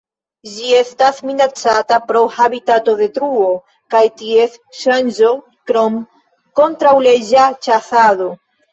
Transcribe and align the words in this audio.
Ĝi 0.51 0.69
estas 0.77 1.19
minacata 1.31 1.99
pro 2.13 2.23
habitatodetruo 2.39 3.51
kaj 3.97 4.03
ties 4.25 4.59
ŝanĝo 4.81 5.33
krom 5.71 6.03
kontraŭleĝa 6.63 7.49
ĉasado. 7.67 8.37